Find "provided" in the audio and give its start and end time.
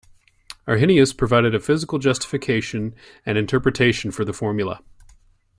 1.15-1.53